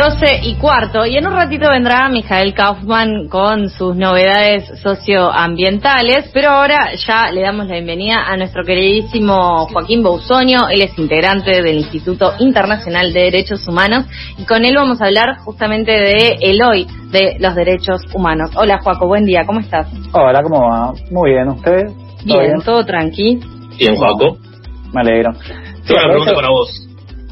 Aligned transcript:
12 0.00 0.40
y 0.44 0.54
cuarto. 0.54 1.04
Y 1.04 1.18
en 1.18 1.26
un 1.26 1.34
ratito 1.34 1.68
vendrá 1.68 2.08
Mijael 2.08 2.54
Kaufman 2.54 3.28
con 3.28 3.68
sus 3.68 3.94
novedades 3.94 4.64
socioambientales. 4.80 6.30
Pero 6.32 6.48
ahora 6.48 6.94
ya 7.06 7.30
le 7.30 7.42
damos 7.42 7.66
la 7.66 7.74
bienvenida 7.74 8.24
a 8.26 8.34
nuestro 8.38 8.64
queridísimo 8.64 9.66
Joaquín 9.66 10.02
Bousonio. 10.02 10.68
Él 10.70 10.80
es 10.80 10.98
integrante 10.98 11.60
del 11.60 11.76
Instituto 11.80 12.32
Internacional 12.38 13.12
de 13.12 13.24
Derechos 13.24 13.68
Humanos. 13.68 14.06
Y 14.38 14.46
con 14.46 14.64
él 14.64 14.74
vamos 14.74 15.02
a 15.02 15.04
hablar 15.04 15.36
justamente 15.44 15.92
de 15.92 16.38
el 16.40 16.62
hoy 16.62 16.86
de 17.10 17.36
los 17.38 17.54
derechos 17.54 18.00
humanos. 18.14 18.52
Hola, 18.54 18.80
Joaco, 18.82 19.06
buen 19.06 19.26
día. 19.26 19.42
¿Cómo 19.44 19.60
estás? 19.60 19.86
Hola, 20.12 20.42
¿cómo 20.42 20.62
va? 20.62 20.94
Muy 21.10 21.32
bien, 21.32 21.46
¿ustedes? 21.48 21.92
Bien, 22.24 22.62
todo 22.64 22.86
tranqui. 22.86 23.38
Bien, 23.76 23.96
Joaco. 23.96 24.38
Me 24.94 25.02
alegro. 25.02 25.32
Tengo 25.86 26.00
una 26.00 26.08
pregunta 26.08 26.32
para 26.32 26.48
vos. 26.48 26.88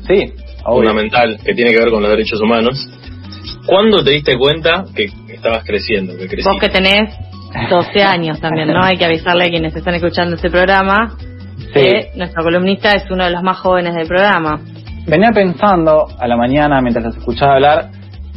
Sí, 0.06 0.34
fundamental 0.68 1.38
que 1.44 1.54
tiene 1.54 1.70
que 1.72 1.78
ver 1.78 1.90
con 1.90 2.02
los 2.02 2.10
derechos 2.10 2.40
humanos. 2.40 2.88
¿Cuándo 3.66 4.02
te 4.02 4.10
diste 4.10 4.36
cuenta 4.36 4.84
que 4.94 5.10
estabas 5.28 5.64
creciendo? 5.64 6.14
Que 6.16 6.42
Vos 6.42 6.58
que 6.60 6.68
tenés 6.68 7.14
12 7.70 8.02
años 8.02 8.40
también, 8.40 8.68
¿no? 8.68 8.82
Hay 8.82 8.96
que 8.96 9.04
avisarle 9.04 9.44
a 9.44 9.48
quienes 9.48 9.74
están 9.74 9.94
escuchando 9.94 10.36
este 10.36 10.50
programa 10.50 11.16
que 11.72 12.10
nuestro 12.16 12.42
columnista 12.42 12.94
es 12.94 13.10
uno 13.10 13.24
de 13.24 13.30
los 13.30 13.42
más 13.42 13.58
jóvenes 13.58 13.94
del 13.94 14.06
programa. 14.06 14.60
Venía 15.06 15.30
pensando 15.32 16.06
a 16.18 16.26
la 16.26 16.36
mañana 16.36 16.80
mientras 16.80 17.04
los 17.04 17.16
escuchaba 17.16 17.54
hablar 17.54 17.90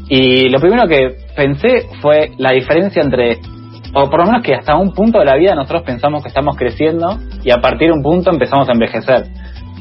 y 0.08 0.50
lo 0.50 0.60
primero 0.60 0.88
que 0.88 1.16
pensé 1.36 1.88
fue 2.02 2.32
la 2.38 2.52
diferencia 2.52 3.02
entre, 3.02 3.38
o 3.94 4.10
por 4.10 4.20
lo 4.20 4.26
menos 4.26 4.44
que 4.44 4.54
hasta 4.54 4.76
un 4.76 4.94
punto 4.94 5.20
de 5.20 5.26
la 5.26 5.36
vida 5.36 5.56
nosotros 5.56 5.84
pensamos 5.84 6.22
que 6.24 6.30
estamos 6.30 6.56
creciendo 6.58 7.18
y 7.44 7.52
a 7.52 7.58
partir 7.58 7.88
de 7.88 7.94
un 7.94 8.04
punto 8.04 8.32
empezamos 8.32 8.68
a 8.68 8.74
envejecer 8.74 9.24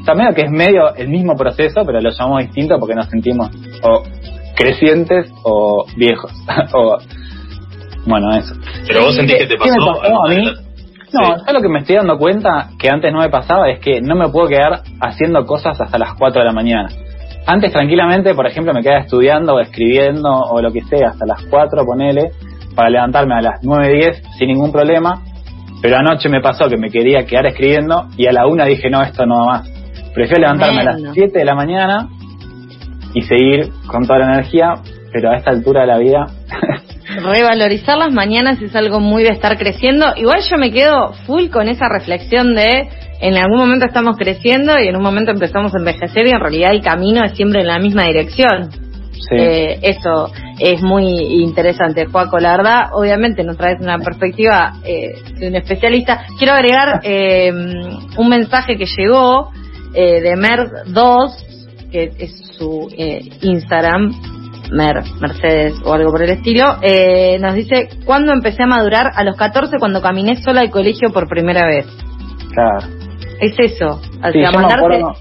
también 0.05 0.33
que 0.33 0.41
es 0.41 0.51
medio 0.51 0.93
el 0.95 1.09
mismo 1.09 1.35
proceso, 1.35 1.83
pero 1.85 2.01
lo 2.01 2.09
llamamos 2.09 2.43
distinto 2.43 2.77
porque 2.79 2.95
nos 2.95 3.07
sentimos 3.07 3.49
o 3.83 4.03
crecientes 4.55 5.31
o 5.43 5.85
viejos. 5.95 6.31
o 6.73 6.97
Bueno, 8.05 8.31
eso. 8.35 8.55
Pero 8.87 9.03
vos 9.03 9.15
sentís 9.15 9.37
que 9.37 9.47
te 9.47 9.57
pasó, 9.57 10.03
a 10.03 10.29
mí. 10.29 10.51
No, 11.13 11.45
yo 11.45 11.53
lo 11.53 11.61
que 11.61 11.67
me 11.67 11.79
estoy 11.79 11.97
dando 11.97 12.17
cuenta 12.17 12.69
que 12.79 12.89
antes 12.89 13.11
no 13.11 13.19
me 13.19 13.29
pasaba 13.29 13.69
es 13.69 13.79
que 13.79 14.01
no 14.01 14.15
me 14.15 14.29
puedo 14.29 14.47
quedar 14.47 14.81
haciendo 15.01 15.45
cosas 15.45 15.79
hasta 15.79 15.97
las 15.97 16.13
4 16.17 16.39
de 16.41 16.47
la 16.47 16.53
mañana. 16.53 16.87
Antes 17.45 17.73
tranquilamente, 17.73 18.33
por 18.33 18.47
ejemplo, 18.47 18.73
me 18.73 18.81
quedaba 18.81 19.01
estudiando 19.01 19.55
o 19.55 19.59
escribiendo 19.59 20.29
o 20.29 20.61
lo 20.61 20.71
que 20.71 20.81
sea 20.81 21.09
hasta 21.09 21.25
las 21.25 21.43
4, 21.49 21.83
ponele, 21.85 22.31
para 22.75 22.89
levantarme 22.89 23.35
a 23.35 23.41
las 23.41 23.59
9, 23.61 23.93
10 23.93 24.23
sin 24.37 24.47
ningún 24.47 24.71
problema. 24.71 25.21
Pero 25.81 25.97
anoche 25.97 26.29
me 26.29 26.39
pasó 26.39 26.69
que 26.69 26.77
me 26.77 26.89
quería 26.89 27.25
quedar 27.25 27.47
escribiendo 27.47 28.05
y 28.15 28.27
a 28.27 28.31
la 28.31 28.45
una 28.45 28.65
dije, 28.65 28.89
no, 28.89 29.01
esto 29.01 29.25
no 29.25 29.39
va 29.39 29.45
más. 29.45 29.80
Prefiero 30.13 30.41
levantarme 30.41 30.81
a 30.81 30.83
las 30.83 31.13
7 31.13 31.37
de 31.37 31.45
la 31.45 31.55
mañana 31.55 32.09
y 33.13 33.21
seguir 33.21 33.69
con 33.87 34.05
toda 34.05 34.19
la 34.19 34.33
energía, 34.33 34.73
pero 35.11 35.31
a 35.31 35.37
esta 35.37 35.51
altura 35.51 35.81
de 35.81 35.87
la 35.87 35.97
vida... 35.97 36.25
Revalorizar 37.23 37.97
las 37.97 38.13
mañanas 38.13 38.61
es 38.61 38.73
algo 38.73 39.01
muy 39.01 39.23
de 39.23 39.29
estar 39.29 39.57
creciendo. 39.57 40.13
Igual 40.15 40.41
yo 40.49 40.57
me 40.57 40.71
quedo 40.71 41.11
full 41.25 41.49
con 41.49 41.67
esa 41.67 41.89
reflexión 41.89 42.55
de 42.55 42.87
en 43.19 43.35
algún 43.35 43.57
momento 43.57 43.85
estamos 43.85 44.17
creciendo 44.17 44.79
y 44.79 44.87
en 44.87 44.95
un 44.95 45.03
momento 45.03 45.31
empezamos 45.31 45.73
a 45.75 45.77
envejecer 45.77 46.25
y 46.27 46.31
en 46.31 46.39
realidad 46.39 46.71
el 46.71 46.81
camino 46.81 47.23
es 47.23 47.33
siempre 47.33 47.61
en 47.61 47.67
la 47.67 47.79
misma 47.79 48.05
dirección. 48.05 48.71
Sí. 49.11 49.35
Eh, 49.37 49.79
eso 49.81 50.31
es 50.57 50.81
muy 50.81 51.05
interesante, 51.43 52.05
Juaco. 52.05 52.39
La 52.39 52.57
verdad, 52.57 52.81
obviamente 52.93 53.43
nos 53.43 53.57
traes 53.57 53.79
una 53.79 53.97
perspectiva 53.99 54.73
eh, 54.83 55.13
de 55.37 55.47
un 55.47 55.55
especialista. 55.55 56.25
Quiero 56.37 56.53
agregar 56.53 57.01
eh, 57.03 57.51
un 58.17 58.29
mensaje 58.29 58.77
que 58.77 58.85
llegó 58.85 59.51
eh, 59.93 60.21
de 60.21 60.33
Mer2, 60.35 61.89
que 61.91 62.11
es 62.17 62.55
su 62.57 62.87
eh, 62.97 63.21
Instagram, 63.41 64.11
Mer, 64.71 65.03
Mercedes 65.19 65.73
o 65.83 65.93
algo 65.93 66.11
por 66.11 66.23
el 66.23 66.29
estilo, 66.29 66.77
eh, 66.81 67.37
nos 67.39 67.53
dice, 67.53 67.89
¿cuándo 68.05 68.31
empecé 68.31 68.63
a 68.63 68.67
madurar? 68.67 69.11
A 69.15 69.23
los 69.23 69.35
14 69.35 69.77
cuando 69.79 70.01
caminé 70.01 70.37
sola 70.37 70.61
al 70.61 70.69
colegio 70.69 71.09
por 71.11 71.27
primera 71.27 71.65
vez. 71.65 71.85
Claro. 72.53 73.01
Es 73.41 73.55
eso. 73.57 73.99
O 74.23 74.31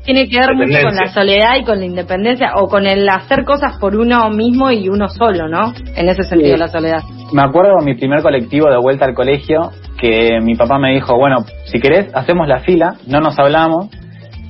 tiene 0.05 0.29
que 0.29 0.39
ver 0.39 0.55
mucho 0.55 0.79
con 0.83 0.95
la 0.95 1.11
soledad 1.13 1.57
y 1.59 1.65
con 1.65 1.79
la 1.81 1.87
independencia 1.87 2.53
o 2.57 2.69
con 2.69 2.87
el 2.87 3.09
hacer 3.09 3.45
cosas 3.45 3.79
por 3.79 3.97
uno 3.97 4.29
mismo 4.29 4.71
y 4.71 4.91
uno 4.91 5.09
solo, 5.09 5.49
¿no? 5.49 5.73
En 5.97 6.09
ese 6.09 6.25
sentido, 6.25 6.59
la 6.59 6.69
soledad. 6.69 7.01
Me 7.33 7.43
acuerdo 7.43 7.79
mi 7.83 7.95
primer 7.95 8.23
colectivo 8.23 8.71
de 8.71 8.77
vuelta 8.77 9.07
al 9.07 9.15
colegio 9.15 9.71
que 9.99 10.39
mi 10.43 10.55
papá 10.55 10.79
me 10.79 10.93
dijo, 10.93 11.17
bueno, 11.17 11.39
si 11.65 11.81
querés, 11.81 12.15
hacemos 12.15 12.47
la 12.47 12.61
fila, 12.61 12.97
no 13.07 13.21
nos 13.21 13.39
hablamos 13.39 13.89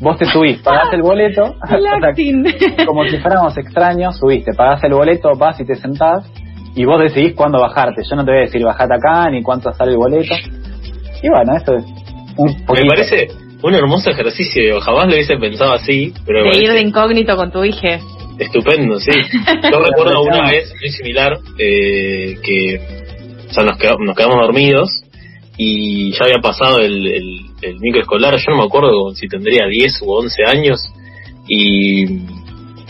Vos 0.01 0.17
te 0.17 0.25
subís, 0.25 0.59
pagás 0.63 0.93
el 0.93 1.03
boleto, 1.03 1.43
como 2.87 3.05
si 3.05 3.19
fuéramos 3.19 3.57
extraños, 3.59 4.19
subiste, 4.19 4.53
pagás 4.55 4.83
el 4.85 4.95
boleto, 4.95 5.33
vas 5.37 5.61
y 5.61 5.67
te 5.67 5.75
sentás, 5.75 6.25
y 6.75 6.85
vos 6.85 7.01
decidís 7.01 7.35
cuándo 7.35 7.61
bajarte. 7.61 8.03
Yo 8.09 8.17
no 8.17 8.25
te 8.25 8.31
voy 8.31 8.41
a 8.41 8.45
decir 8.45 8.65
bajate 8.65 8.95
acá, 8.95 9.31
ni 9.31 9.43
cuánto 9.43 9.73
sale 9.73 9.93
el 9.93 9.99
boleto. 9.99 10.35
Y 11.23 11.29
bueno, 11.29 11.55
esto 11.55 11.75
es 11.75 11.85
un 12.39 12.49
Me 12.49 12.87
parece 12.89 13.29
un 13.63 13.75
hermoso 13.75 14.11
ejercicio, 14.11 14.81
jamás 14.81 15.07
lo 15.07 15.13
hubiese 15.13 15.37
pensado 15.37 15.75
así. 15.75 16.15
Pero 16.25 16.45
de 16.45 16.59
ir 16.59 16.73
de 16.73 16.81
incógnito 16.81 17.37
con 17.37 17.51
tu 17.51 17.63
hija. 17.63 17.99
Estupendo, 18.39 18.99
sí. 18.99 19.11
Yo 19.71 19.81
recuerdo 19.81 20.23
una 20.23 20.51
vez 20.51 20.73
muy 20.81 20.91
similar, 20.91 21.37
eh, 21.59 22.39
que 22.43 22.81
o 23.51 23.53
sea, 23.53 23.65
nos, 23.65 23.77
nos 24.01 24.17
quedamos 24.17 24.37
dormidos 24.47 25.03
y 25.63 26.13
ya 26.13 26.25
había 26.25 26.39
pasado 26.41 26.79
el, 26.79 27.07
el, 27.07 27.41
el 27.61 27.81
microescolar, 27.81 28.35
yo 28.39 28.51
no 28.53 28.57
me 28.57 28.65
acuerdo 28.65 29.15
si 29.15 29.29
tendría 29.29 29.67
10 29.67 30.01
u 30.01 30.11
11 30.11 30.45
años 30.47 30.81
y, 31.47 32.05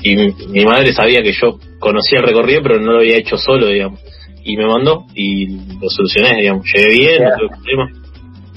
y 0.05 0.17
mi, 0.53 0.65
madre 0.65 0.93
sabía 0.93 1.21
que 1.21 1.33
yo 1.33 1.59
conocía 1.81 2.21
el 2.21 2.27
recorrido 2.27 2.63
pero 2.63 2.79
no 2.79 2.93
lo 2.93 2.99
había 2.99 3.17
hecho 3.17 3.37
solo, 3.37 3.67
digamos, 3.67 3.99
y 4.45 4.57
me 4.57 4.67
mandó 4.67 5.05
y 5.17 5.49
lo 5.81 5.89
solucioné, 5.89 6.41
digamos, 6.41 6.65
llegué 6.73 6.91
bien, 6.97 7.25
no 7.25 7.31
tuve 7.39 7.49
problemas. 7.49 7.91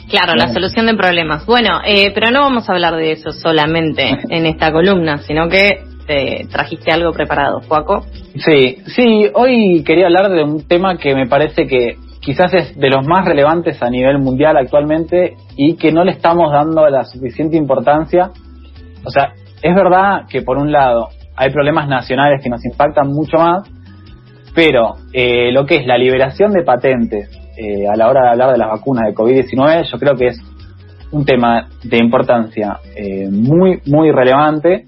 Claro, 0.10 0.36
la 0.36 0.54
solución 0.54 0.86
de 0.86 0.94
problemas. 0.94 1.48
Bueno, 1.48 1.80
eh, 1.84 2.12
pero 2.14 2.30
no 2.30 2.42
vamos 2.42 2.70
a 2.70 2.74
hablar 2.74 2.96
de 2.96 3.14
eso 3.14 3.32
solamente 3.32 4.16
en 4.30 4.46
esta 4.46 4.72
columna, 4.72 5.24
sino 5.24 5.50
que 5.50 5.80
te 6.06 6.46
trajiste 6.52 6.92
algo 6.92 7.14
preparado, 7.14 7.62
Juaco. 7.62 8.06
Sí, 8.46 8.78
sí, 8.96 9.26
hoy 9.34 9.84
quería 9.84 10.06
hablar 10.06 10.30
de 10.30 10.44
un 10.44 10.68
tema 10.68 10.98
que 10.98 11.16
me 11.16 11.26
parece 11.26 11.66
que 11.66 11.98
quizás 12.24 12.54
es 12.54 12.78
de 12.78 12.90
los 12.90 13.06
más 13.06 13.26
relevantes 13.26 13.82
a 13.84 13.90
nivel 13.90 14.20
mundial 14.20 14.58
actualmente 14.58 15.36
y 15.58 15.76
que 15.76 15.92
no 15.92 16.04
le 16.04 16.12
estamos 16.12 16.52
dando 16.52 16.88
la 16.90 17.04
suficiente 17.04 17.58
importancia. 17.58 18.32
O 19.04 19.10
sea, 19.10 19.34
es 19.62 19.76
verdad 19.76 20.26
que 20.30 20.42
por 20.42 20.58
un 20.58 20.72
lado 20.72 21.10
hay 21.36 21.52
problemas 21.52 21.88
nacionales 21.88 22.42
que 22.42 22.50
nos 22.50 22.64
impactan 22.66 23.10
mucho 23.10 23.38
más, 23.38 23.70
pero 24.56 24.94
eh, 25.12 25.52
lo 25.52 25.66
que 25.66 25.78
es 25.78 25.86
la 25.86 25.98
liberación 25.98 26.52
de 26.54 26.64
patentes 26.64 27.30
eh, 27.58 27.88
a 27.88 27.96
la 27.96 28.08
hora 28.10 28.24
de 28.24 28.30
hablar 28.30 28.52
de 28.52 28.58
las 28.58 28.70
vacunas 28.70 29.06
de 29.08 29.14
COVID-19, 29.14 29.92
yo 29.92 29.98
creo 29.98 30.16
que 30.16 30.28
es 30.28 30.40
un 31.12 31.26
tema 31.26 31.68
de 31.84 31.98
importancia 31.98 32.80
eh, 32.96 33.30
muy, 33.30 33.82
muy 33.86 34.12
relevante 34.12 34.86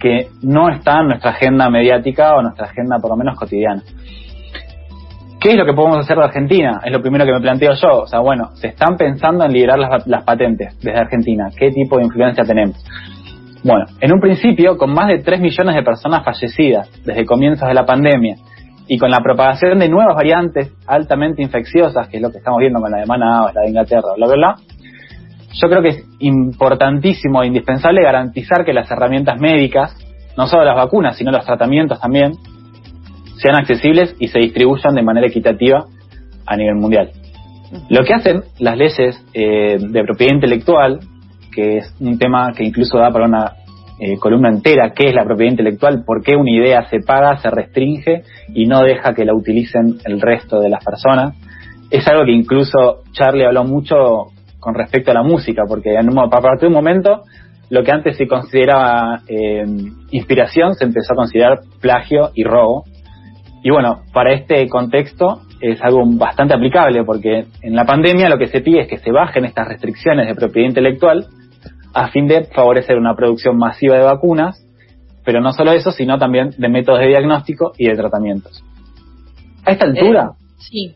que 0.00 0.28
no 0.42 0.70
está 0.70 1.00
en 1.00 1.08
nuestra 1.08 1.30
agenda 1.30 1.68
mediática 1.70 2.34
o 2.36 2.42
nuestra 2.42 2.66
agenda 2.66 2.98
por 3.00 3.10
lo 3.10 3.16
menos 3.16 3.36
cotidiana. 3.36 3.82
¿Qué 5.46 5.52
es 5.52 5.58
lo 5.58 5.64
que 5.64 5.74
podemos 5.74 5.98
hacer 5.98 6.16
de 6.16 6.24
Argentina? 6.24 6.80
Es 6.84 6.90
lo 6.90 7.00
primero 7.00 7.24
que 7.24 7.30
me 7.30 7.40
planteo 7.40 7.70
yo. 7.80 8.00
O 8.02 8.06
sea, 8.08 8.18
bueno, 8.18 8.50
se 8.54 8.66
están 8.66 8.96
pensando 8.96 9.44
en 9.44 9.52
liberar 9.52 9.78
las, 9.78 10.24
patentes 10.24 10.76
desde 10.80 10.98
Argentina. 10.98 11.50
¿Qué 11.56 11.70
tipo 11.70 11.98
de 11.98 12.02
influencia 12.02 12.42
tenemos? 12.42 12.84
Bueno, 13.62 13.84
en 14.00 14.12
un 14.12 14.18
principio, 14.18 14.76
con 14.76 14.92
más 14.92 15.06
de 15.06 15.20
3 15.20 15.40
millones 15.40 15.76
de 15.76 15.84
personas 15.84 16.24
fallecidas 16.24 16.90
desde 17.04 17.24
comienzos 17.24 17.68
de 17.68 17.74
la 17.74 17.86
pandemia 17.86 18.34
y 18.88 18.98
con 18.98 19.08
la 19.08 19.20
propagación 19.20 19.78
de 19.78 19.88
nuevas 19.88 20.16
variantes 20.16 20.72
altamente 20.84 21.42
infecciosas, 21.42 22.08
que 22.08 22.16
es 22.16 22.22
lo 22.24 22.32
que 22.32 22.38
estamos 22.38 22.58
viendo 22.58 22.80
con 22.80 22.90
la 22.90 22.98
de 22.98 23.06
Manao, 23.06 23.52
la 23.54 23.60
de 23.60 23.68
Inglaterra, 23.68 24.14
bla, 24.16 24.26
bla, 24.26 24.34
bla, 24.34 24.54
yo 25.52 25.68
creo 25.68 25.80
que 25.80 25.90
es 25.90 26.04
importantísimo 26.18 27.44
e 27.44 27.46
indispensable 27.46 28.02
garantizar 28.02 28.64
que 28.64 28.72
las 28.72 28.90
herramientas 28.90 29.40
médicas, 29.40 29.96
no 30.36 30.48
solo 30.48 30.64
las 30.64 30.74
vacunas, 30.74 31.16
sino 31.16 31.30
los 31.30 31.46
tratamientos 31.46 32.00
también, 32.00 32.32
sean 33.38 33.56
accesibles 33.56 34.14
y 34.18 34.28
se 34.28 34.38
distribuyan 34.38 34.94
de 34.94 35.02
manera 35.02 35.26
equitativa 35.26 35.84
a 36.46 36.56
nivel 36.56 36.76
mundial. 36.76 37.10
Lo 37.90 38.04
que 38.04 38.14
hacen 38.14 38.42
las 38.58 38.76
leyes 38.76 39.22
eh, 39.34 39.76
de 39.78 40.04
propiedad 40.04 40.34
intelectual, 40.34 41.00
que 41.52 41.78
es 41.78 41.94
un 42.00 42.18
tema 42.18 42.52
que 42.56 42.64
incluso 42.64 42.98
da 42.98 43.10
para 43.10 43.26
una 43.26 43.52
eh, 43.98 44.18
columna 44.18 44.50
entera, 44.50 44.92
qué 44.94 45.08
es 45.08 45.14
la 45.14 45.24
propiedad 45.24 45.52
intelectual, 45.52 46.04
por 46.04 46.22
qué 46.22 46.36
una 46.36 46.50
idea 46.50 46.82
se 46.88 47.00
paga, 47.00 47.38
se 47.38 47.50
restringe 47.50 48.22
y 48.54 48.66
no 48.66 48.82
deja 48.82 49.14
que 49.14 49.24
la 49.24 49.34
utilicen 49.34 49.96
el 50.04 50.20
resto 50.20 50.60
de 50.60 50.68
las 50.68 50.84
personas, 50.84 51.34
es 51.90 52.06
algo 52.08 52.24
que 52.24 52.32
incluso 52.32 53.02
Charlie 53.12 53.46
habló 53.46 53.64
mucho 53.64 53.96
con 54.58 54.74
respecto 54.74 55.10
a 55.12 55.14
la 55.14 55.22
música, 55.22 55.62
porque 55.68 55.94
en 55.94 56.10
un, 56.10 56.18
a 56.18 56.28
partir 56.28 56.62
de 56.62 56.66
un 56.66 56.72
momento 56.72 57.22
lo 57.70 57.82
que 57.82 57.92
antes 57.92 58.16
se 58.16 58.26
consideraba 58.26 59.22
eh, 59.28 59.64
inspiración 60.10 60.74
se 60.74 60.84
empezó 60.84 61.14
a 61.14 61.16
considerar 61.16 61.60
plagio 61.80 62.30
y 62.34 62.44
robo, 62.44 62.84
y 63.66 63.70
bueno, 63.70 64.02
para 64.12 64.32
este 64.32 64.68
contexto 64.68 65.40
es 65.60 65.82
algo 65.82 66.04
bastante 66.06 66.54
aplicable 66.54 67.02
porque 67.02 67.46
en 67.62 67.74
la 67.74 67.84
pandemia 67.84 68.28
lo 68.28 68.38
que 68.38 68.46
se 68.46 68.60
pide 68.60 68.82
es 68.82 68.86
que 68.88 68.98
se 68.98 69.10
bajen 69.10 69.44
estas 69.44 69.66
restricciones 69.66 70.28
de 70.28 70.36
propiedad 70.36 70.68
intelectual 70.68 71.26
a 71.92 72.06
fin 72.10 72.28
de 72.28 72.44
favorecer 72.44 72.96
una 72.96 73.16
producción 73.16 73.58
masiva 73.58 73.96
de 73.96 74.04
vacunas 74.04 74.64
pero 75.24 75.40
no 75.40 75.52
solo 75.52 75.72
eso, 75.72 75.90
sino 75.90 76.16
también 76.16 76.50
de 76.56 76.68
métodos 76.68 77.00
de 77.00 77.08
diagnóstico 77.08 77.72
y 77.76 77.88
de 77.88 77.96
tratamientos. 77.96 78.62
A 79.64 79.72
esta 79.72 79.86
altura, 79.86 80.30
Eh, 80.30 80.54
sí. 80.58 80.94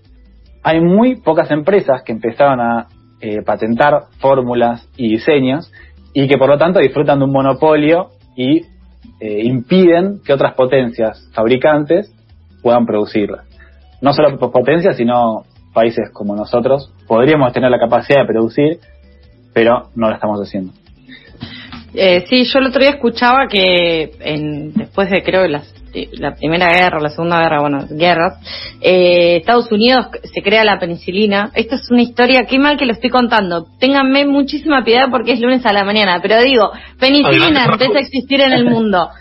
hay 0.63 0.81
muy 0.81 1.17
pocas 1.17 1.51
empresas 1.51 2.05
que 2.05 2.13
empezaron 2.13 2.61
a 2.61 2.87
eh, 3.21 3.43
patentar 3.43 4.05
fórmulas 4.21 4.89
y 4.97 5.09
diseños 5.09 5.73
y 6.15 6.29
que 6.29 6.39
por 6.39 6.49
lo 6.49 6.57
tanto 6.57 6.79
disfrutan 6.79 7.19
de 7.19 7.25
un 7.25 7.33
monopolio 7.33 8.11
y 8.37 8.61
eh, 9.19 9.41
impiden 9.43 10.21
que 10.25 10.33
otras 10.33 10.55
potencias 10.55 11.29
fabricantes 11.35 12.15
puedan 12.63 12.87
producirlas. 12.87 13.47
No 14.01 14.13
solo 14.13 14.39
por 14.39 14.51
potencias, 14.51 14.97
sino 14.97 15.45
países 15.73 16.11
como 16.13 16.35
nosotros 16.35 16.93
podríamos 17.07 17.53
tener 17.53 17.71
la 17.71 17.79
capacidad 17.79 18.21
de 18.21 18.27
producir, 18.27 18.79
pero 19.53 19.89
no 19.95 20.09
lo 20.09 20.15
estamos 20.15 20.41
haciendo. 20.41 20.73
Eh, 21.93 22.25
sí, 22.29 22.45
yo 22.45 22.61
el 22.61 22.67
otro 22.67 22.81
día 22.81 22.91
escuchaba 22.91 23.49
que 23.49 24.13
en, 24.21 24.73
después 24.75 25.11
de 25.11 25.25
creo 25.25 25.47
las, 25.49 25.75
eh, 25.93 26.09
la 26.13 26.37
primera 26.37 26.73
guerra, 26.73 27.01
la 27.01 27.11
segunda 27.11 27.41
guerra, 27.41 27.61
bueno, 27.61 27.85
guerras, 27.91 28.39
eh, 28.81 29.39
Estados 29.39 29.73
Unidos 29.73 30.07
se 30.23 30.41
crea 30.41 30.63
la 30.65 30.79
penicilina. 30.79 31.51
Esto 31.55 31.75
es 31.75 31.91
una 31.91 32.03
historia, 32.03 32.45
qué 32.45 32.61
mal 32.61 32.77
que 32.77 32.87
lo 32.87 32.93
estoy 32.93 33.11
contando. 33.11 33.67
Ténganme 33.81 34.25
muchísima 34.25 34.85
piedad 34.85 35.07
porque 35.11 35.33
es 35.33 35.41
lunes 35.41 35.67
a 35.67 35.73
la 35.73 35.85
mañana, 35.85 36.21
pero 36.23 36.41
digo, 36.41 36.71
penicilina 37.01 37.65
Adelante, 37.65 37.73
empieza 37.73 37.99
a 37.99 38.03
existir 38.03 38.41
en 38.41 38.53
el 38.53 38.67
mundo. 38.67 39.09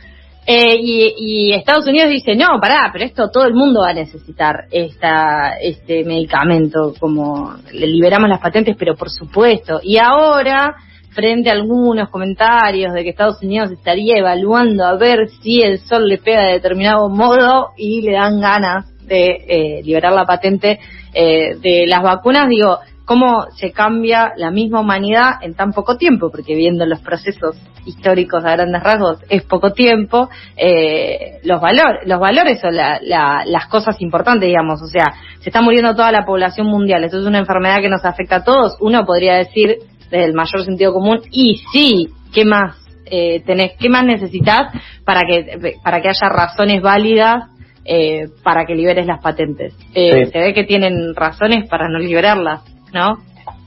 Eh, 0.51 0.78
y, 0.80 1.13
y 1.16 1.54
Estados 1.54 1.86
Unidos 1.86 2.10
dice, 2.10 2.36
no, 2.36 2.60
pará, 2.60 2.90
pero 2.92 3.06
esto 3.06 3.30
todo 3.30 3.46
el 3.46 3.54
mundo 3.54 3.81
va 3.81 3.90
a 3.90 3.94
necesitar 3.94 4.66
esta, 4.72 5.60
este 5.62 6.04
medicamento, 6.04 6.96
como 7.00 7.54
le 7.72 7.86
liberamos 7.86 8.28
las 8.28 8.40
patentes, 8.40 8.75
pero 8.75 8.96
por 8.96 9.12
supuesto. 9.12 9.80
Y 9.84 10.00
ahora, 10.00 10.74
frente 11.12 11.51
a 11.51 11.54
algunos 11.54 12.10
comentarios 12.10 12.94
de 12.94 13.04
que 13.04 13.10
Estados 13.10 13.44
Unidos 13.44 13.69
estaría 13.72 14.18
evaluando 14.18 14.86
a 14.86 14.96
ver 14.96 15.30
si 15.44 15.62
el 15.62 15.81
sol 15.81 16.07
le 16.07 16.18
pega 16.18 16.48
de 16.48 16.54
determinado 16.54 17.10
modo 17.10 17.68
y 17.78 18.01
le 18.01 18.13
dan 18.13 18.42
ganas 18.42 18.88
de 19.06 19.28
eh, 19.48 19.81
liberar 19.84 20.13
la 20.13 20.25
patente 20.25 20.80
eh, 21.13 21.57
de 21.62 21.86
las 21.86 22.01
vacunas, 22.01 22.50
digo, 22.50 22.80
cómo 23.10 23.48
se 23.58 23.72
cambia 23.72 24.34
la 24.38 24.52
misma 24.52 24.82
humanidad 24.82 25.32
en 25.42 25.56
tan 25.56 25.74
poco 25.74 25.98
tiempo, 25.98 26.30
porque 26.30 26.54
viendo 26.54 26.86
los 26.86 27.00
procesos 27.00 27.56
históricos 27.88 28.46
a 28.46 28.52
grandes 28.52 28.84
rasgos 28.84 29.18
es 29.30 29.42
poco 29.42 29.72
tiempo, 29.74 30.30
eh, 30.56 31.40
los 31.44 31.60
valores, 31.60 32.02
los 32.06 32.20
valores 32.20 32.62
son 32.62 32.76
la- 32.76 33.00
la- 33.02 33.44
las 33.48 33.66
cosas 33.66 34.00
importantes, 34.02 34.48
digamos, 34.48 34.80
o 34.84 34.86
sea, 34.86 35.06
se 35.40 35.50
está 35.50 35.60
muriendo 35.62 35.96
toda 35.96 36.12
la 36.12 36.24
población 36.24 36.68
mundial, 36.68 37.04
esto 37.04 37.20
es 37.20 37.26
una 37.26 37.40
enfermedad 37.40 37.82
que 37.82 37.90
nos 37.90 38.06
afecta 38.06 38.36
a 38.38 38.44
todos, 38.44 38.78
uno 38.80 39.04
podría 39.08 39.38
decir 39.38 39.78
desde 40.12 40.26
el 40.26 40.34
mayor 40.34 40.64
sentido 40.64 40.94
común, 40.94 41.22
y 41.32 41.62
sí, 41.74 42.10
¿qué 42.32 42.46
más 42.46 42.76
eh, 43.12 43.42
tenés, 43.44 43.72
qué 43.80 43.90
más 43.90 44.06
necesitas 44.06 44.72
para 45.04 45.22
que, 45.22 45.74
para 45.84 46.00
que 46.00 46.10
haya 46.10 46.30
razones 46.30 46.80
válidas 46.84 47.46
eh, 47.86 48.26
para 48.44 48.66
que 48.66 48.76
liberes 48.76 49.08
las 49.08 49.20
patentes? 49.20 49.74
Eh, 49.96 50.26
Sí. 50.26 50.32
Se 50.32 50.38
ve 50.40 50.54
que 50.54 50.64
tienen 50.64 51.16
razones 51.16 51.68
para 51.68 51.90
no 51.90 51.98
liberarlas, 51.98 52.62
¿no? 52.94 53.18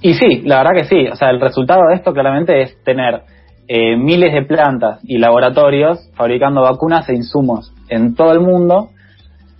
Y 0.00 0.14
sí, 0.14 0.42
la 0.44 0.58
verdad 0.58 0.72
que 0.78 0.84
sí. 0.84 1.06
O 1.08 1.16
sea, 1.16 1.30
el 1.30 1.40
resultado 1.40 1.88
de 1.88 1.94
esto 1.94 2.12
claramente 2.12 2.60
es 2.62 2.82
tener 2.84 3.22
eh, 3.68 3.96
miles 3.96 4.32
de 4.32 4.42
plantas 4.42 5.00
y 5.04 5.18
laboratorios 5.18 6.10
fabricando 6.14 6.62
vacunas 6.62 7.08
e 7.08 7.14
insumos 7.14 7.72
en 7.88 8.14
todo 8.14 8.32
el 8.32 8.40
mundo. 8.40 8.88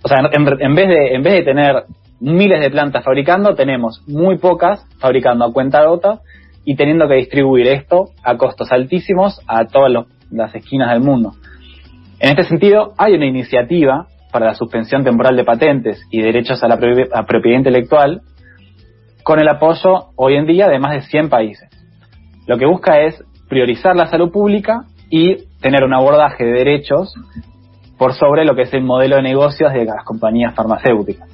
O 0.03 0.07
sea, 0.07 0.17
en, 0.31 0.75
vez 0.75 0.87
de 0.87 1.15
en 1.15 1.23
vez 1.23 1.33
de 1.33 1.43
tener 1.43 1.83
miles 2.19 2.59
de 2.59 2.69
plantas 2.69 3.03
fabricando, 3.03 3.55
tenemos 3.55 4.01
muy 4.07 4.37
pocas 4.37 4.85
fabricando 4.99 5.45
a 5.45 5.53
cuenta 5.53 5.85
gota 5.85 6.19
y 6.65 6.75
teniendo 6.75 7.07
que 7.07 7.15
distribuir 7.15 7.67
esto 7.67 8.09
a 8.23 8.37
costos 8.37 8.71
altísimos 8.71 9.39
a 9.47 9.65
todas 9.65 9.91
los- 9.91 10.07
las 10.31 10.53
esquinas 10.55 10.91
del 10.91 11.01
mundo. 11.01 11.33
En 12.19 12.29
este 12.29 12.43
sentido, 12.45 12.93
hay 12.97 13.13
una 13.13 13.25
iniciativa 13.25 14.07
para 14.31 14.47
la 14.47 14.55
suspensión 14.55 15.03
temporal 15.03 15.35
de 15.35 15.43
patentes 15.43 16.01
y 16.09 16.21
derechos 16.21 16.63
a 16.63 16.67
la 16.67 16.77
propiedad 16.77 17.57
intelectual 17.57 18.21
con 19.23 19.39
el 19.39 19.47
apoyo 19.47 20.09
hoy 20.15 20.35
en 20.35 20.45
día 20.45 20.67
de 20.67 20.79
más 20.79 20.93
de 20.93 21.01
100 21.01 21.29
países. 21.29 21.69
Lo 22.45 22.57
que 22.57 22.65
busca 22.65 23.01
es 23.01 23.23
priorizar 23.47 23.95
la 23.95 24.07
salud 24.07 24.31
pública 24.31 24.85
y 25.09 25.45
tener 25.61 25.83
un 25.83 25.93
abordaje 25.93 26.43
de 26.43 26.51
derechos 26.51 27.13
por 27.97 28.13
sobre 28.13 28.45
lo 28.45 28.55
que 28.55 28.63
es 28.63 28.73
el 28.73 28.83
modelo 28.83 29.15
de 29.17 29.21
negocios 29.21 29.71
de 29.73 29.85
las 29.85 30.03
compañías 30.03 30.53
farmacéuticas. 30.55 31.29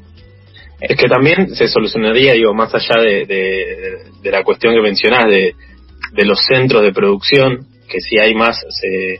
Es 0.79 0.95
que 0.95 1.07
también 1.07 1.49
se 1.49 1.67
solucionaría, 1.67 2.33
digo, 2.33 2.53
más 2.53 2.73
allá 2.73 3.01
de, 3.01 3.97
la 4.23 4.43
cuestión 4.43 4.73
que 4.73 4.81
mencionás 4.81 5.25
de 5.25 6.25
los 6.25 6.39
centros 6.45 6.83
de 6.83 6.93
producción, 6.93 7.65
que 7.89 7.99
si 7.99 8.17
hay 8.19 8.33
más, 8.35 8.63
se, 8.69 9.19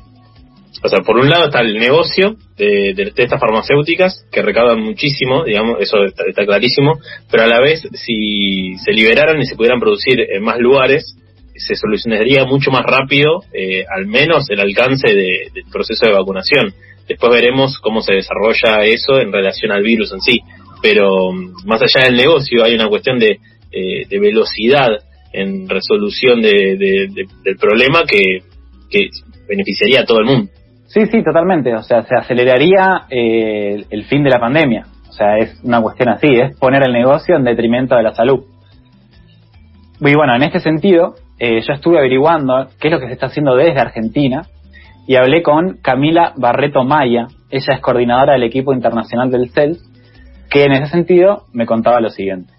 o 0.81 0.88
sea, 0.90 1.00
por 1.02 1.18
un 1.18 1.30
lado 1.30 1.46
está 1.46 1.62
el 1.62 1.76
negocio 1.78 2.36
de, 2.58 2.94
de- 2.94 3.14
estas 3.16 3.40
farmacéuticas 3.40 4.26
que 4.31 4.42
recaudan 4.42 4.80
muchísimo, 4.81 5.44
digamos, 5.44 5.78
eso 5.81 6.04
está, 6.06 6.46
clarísimo, 6.46 7.00
pero 7.30 7.44
a 7.44 7.48
la 7.48 7.60
vez 7.60 7.81
si 7.94 8.76
se 8.84 8.92
liberaran 8.92 9.40
y 9.42 9.46
se 9.46 9.56
pudieran 9.56 9.80
producir 9.80 10.20
en 10.22 10.42
más 10.44 10.58
lugares, 10.60 11.16
se 11.56 11.76
solucionaría 11.76 12.46
mucho 12.46 12.72
más 12.72 12.84
rápido, 12.84 13.44
eh, 13.54 13.84
al 13.94 14.08
menos 14.08 14.50
el 14.50 14.62
alcance 14.62 15.08
de- 15.14 15.50
del 15.54 15.66
proceso 15.72 16.06
de 16.06 16.14
vacunación. 16.14 16.74
Después 17.08 17.31
veremos 17.34 17.78
cómo 17.80 18.02
se 18.02 18.14
desarrolla 18.14 18.86
eso 18.86 19.20
en 19.20 19.34
relación 19.34 19.72
al 19.72 19.84
virus 19.84 20.14
en 20.14 20.22
sí. 20.22 20.40
Pero 20.81 21.34
mm, 21.34 21.66
más 21.66 21.81
allá 21.81 22.06
del 22.06 22.16
negocio 22.16 22.64
hay 22.64 22.76
una 22.76 22.88
cuestión 22.88 23.20
de, 23.20 23.40
eh, 23.74 24.20
velocidad 24.20 24.92
en 25.34 25.68
resolución 25.68 26.42
de- 26.42 26.78
de- 26.78 27.08
de- 27.14 27.26
del 27.44 27.58
problema 27.58 28.04
que, 28.08 28.40
que 28.90 29.10
beneficiaría 29.48 30.02
a 30.02 30.06
todo 30.06 30.20
el 30.20 30.26
mundo. 30.26 30.52
Sí, 30.89 31.06
sí, 31.06 31.24
totalmente. 31.24 31.75
O 31.75 31.83
sea, 31.83 32.03
se 32.03 32.15
aceleraría 32.15 33.03
eh, 33.09 33.86
el, 33.89 34.06
fin 34.06 34.24
de 34.24 34.31
la 34.31 34.39
pandemia. 34.39 34.86
O 35.07 35.13
sea, 35.13 35.38
es 35.38 35.59
una 35.63 35.81
cuestión 35.81 36.09
así, 36.09 36.27
es 36.27 36.57
poner 36.57 36.83
el 36.83 36.94
negocio 36.94 37.36
en 37.36 37.44
detrimento 37.44 37.95
de 37.95 38.03
la 38.03 38.13
salud. 38.13 38.44
Y 40.01 40.15
bueno, 40.15 40.36
en 40.36 40.44
este 40.44 40.59
sentido, 40.59 41.15
eh, 41.38 41.62
yo 41.62 41.74
estuve 41.74 42.00
averiguando 42.00 42.68
qué 42.80 42.88
es 42.88 42.94
lo 42.94 43.00
que 43.00 43.07
se 43.07 43.13
está 43.13 43.27
haciendo 43.27 43.56
desde 43.56 43.80
Argentina 43.80 44.47
y 45.07 45.15
hablé 45.15 45.44
con 45.44 45.77
Camila 45.81 46.33
Barreto 46.38 46.83
Maya, 46.83 47.27
ella 47.51 47.74
es 47.74 47.81
coordinadora 47.81 48.33
del 48.33 48.44
equipo 48.44 48.74
internacional 48.74 49.30
del 49.30 49.50
CELS, 49.50 49.80
que 50.50 50.63
en 50.63 50.71
ese 50.71 50.88
sentido 50.88 51.44
me 51.53 51.65
contaba 51.65 52.00
lo 52.00 52.09
siguiente. 52.09 52.53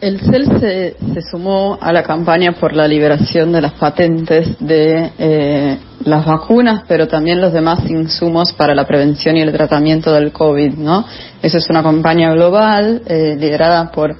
El 0.00 0.18
CEL 0.18 0.58
se, 0.58 0.96
se 1.14 1.22
sumó 1.22 1.78
a 1.80 1.92
la 1.92 2.02
campaña 2.02 2.50
por 2.50 2.72
la 2.72 2.88
liberación 2.88 3.52
de 3.52 3.60
las 3.60 3.74
patentes 3.74 4.58
de 4.58 5.12
eh, 5.16 5.78
las 6.04 6.26
vacunas, 6.26 6.82
pero 6.88 7.06
también 7.06 7.40
los 7.40 7.52
demás 7.52 7.88
insumos 7.88 8.52
para 8.54 8.74
la 8.74 8.88
prevención 8.88 9.36
y 9.36 9.40
el 9.40 9.52
tratamiento 9.52 10.12
del 10.12 10.32
COVID, 10.32 10.74
¿no? 10.74 11.04
Eso 11.40 11.58
es 11.58 11.70
una 11.70 11.84
campaña 11.84 12.32
global 12.32 13.02
eh, 13.06 13.36
liderada 13.38 13.92
por 13.92 14.16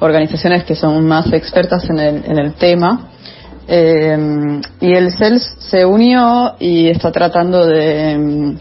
organizaciones 0.00 0.64
que 0.64 0.74
son 0.74 1.06
más 1.06 1.30
expertas 1.30 1.84
en 1.90 1.98
el, 1.98 2.54
tema. 2.54 3.10
Eh, 3.68 4.60
y 4.80 4.92
el 4.94 5.12
CELS 5.12 5.56
se 5.58 5.84
unió 5.84 6.54
y 6.58 6.88
está 6.88 7.12
tratando 7.12 7.66
de 7.66 8.16
mm, 8.16 8.56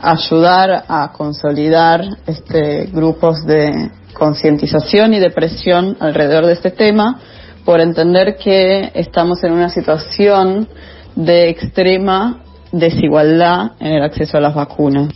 ayudar 0.00 0.84
a 0.88 1.12
consolidar 1.12 2.04
este, 2.26 2.86
grupos 2.92 3.46
de 3.46 4.01
concientización 4.12 5.14
y 5.14 5.18
de 5.18 5.30
presión 5.30 5.96
alrededor 6.00 6.46
de 6.46 6.52
este 6.52 6.70
tema 6.70 7.20
por 7.64 7.80
entender 7.80 8.36
que 8.36 8.90
estamos 8.94 9.42
en 9.44 9.52
una 9.52 9.68
situación 9.68 10.68
de 11.14 11.48
extrema 11.48 12.42
desigualdad 12.72 13.72
en 13.80 13.92
el 13.92 14.02
acceso 14.02 14.38
a 14.38 14.40
las 14.40 14.54
vacunas. 14.54 15.08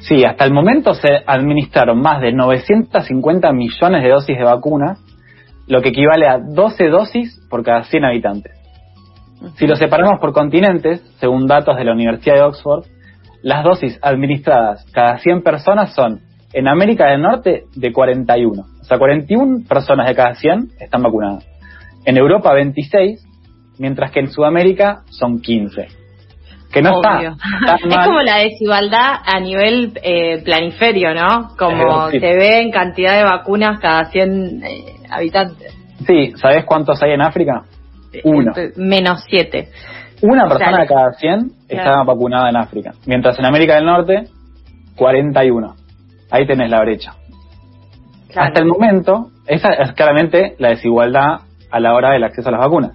Sí, 0.00 0.24
hasta 0.24 0.44
el 0.44 0.52
momento 0.52 0.94
se 0.94 1.08
administraron 1.26 2.00
más 2.00 2.20
de 2.20 2.32
950 2.32 3.52
millones 3.52 4.02
de 4.02 4.08
dosis 4.08 4.38
de 4.38 4.44
vacunas, 4.44 5.00
lo 5.66 5.82
que 5.82 5.88
equivale 5.88 6.28
a 6.28 6.38
12 6.38 6.88
dosis 6.88 7.40
por 7.50 7.64
cada 7.64 7.84
100 7.84 8.04
habitantes. 8.04 8.52
Si 9.56 9.66
lo 9.66 9.76
separamos 9.76 10.18
por 10.20 10.32
continentes, 10.32 11.02
según 11.18 11.46
datos 11.46 11.76
de 11.76 11.84
la 11.84 11.92
Universidad 11.92 12.36
de 12.36 12.42
Oxford, 12.42 12.84
las 13.42 13.64
dosis 13.64 13.98
administradas 14.02 14.84
cada 14.92 15.18
100 15.18 15.42
personas 15.42 15.94
son 15.94 16.20
en 16.58 16.68
América 16.68 17.06
del 17.10 17.20
Norte 17.22 17.64
de 17.74 17.92
41. 17.92 18.62
O 18.80 18.84
sea, 18.84 18.98
41 18.98 19.66
personas 19.68 20.08
de 20.08 20.14
cada 20.14 20.34
100 20.34 20.70
están 20.80 21.02
vacunadas. 21.02 21.46
En 22.04 22.16
Europa 22.16 22.52
26, 22.54 23.22
mientras 23.78 24.10
que 24.10 24.20
en 24.20 24.30
Sudamérica 24.30 25.02
son 25.10 25.40
15. 25.40 25.86
Que 26.72 26.82
no 26.82 26.96
está, 26.96 27.36
tan 27.66 27.78
es 27.84 27.86
mal. 27.96 28.06
como 28.06 28.20
la 28.22 28.38
desigualdad 28.38 29.14
a 29.24 29.38
nivel 29.40 29.92
eh, 30.02 30.42
planiferio, 30.44 31.14
¿no? 31.14 31.50
Como 31.58 32.08
Eh, 32.10 32.20
se 32.20 32.26
ve 32.34 32.60
en 32.62 32.70
cantidad 32.70 33.16
de 33.16 33.24
vacunas 33.24 33.78
cada 33.80 34.06
100 34.06 34.62
eh, 34.64 34.84
habitantes. 35.10 35.74
Sí, 36.06 36.32
¿sabes 36.36 36.64
cuántos 36.64 37.02
hay 37.02 37.12
en 37.12 37.22
África? 37.22 37.62
Uno. 38.24 38.52
Eh, 38.56 38.72
Menos 38.76 39.24
7. 39.28 39.68
Una 40.22 40.46
O 40.46 40.48
persona 40.48 40.80
de 40.80 40.86
cada 40.86 41.12
100 41.12 41.38
está 41.68 41.82
Claro. 41.82 42.04
vacunada 42.06 42.48
en 42.48 42.56
África. 42.56 42.92
Mientras 43.06 43.38
en 43.38 43.44
América 43.46 43.74
del 43.76 43.84
Norte, 43.84 44.24
41. 44.96 45.74
Ahí 46.30 46.46
tenés 46.46 46.70
la 46.70 46.80
brecha. 46.80 47.14
Hasta 48.34 48.60
el 48.60 48.66
momento, 48.66 49.30
esa 49.46 49.72
es 49.72 49.92
claramente 49.92 50.56
la 50.58 50.70
desigualdad 50.70 51.40
a 51.70 51.80
la 51.80 51.94
hora 51.94 52.12
del 52.12 52.24
acceso 52.24 52.48
a 52.48 52.52
las 52.52 52.60
vacunas. 52.60 52.92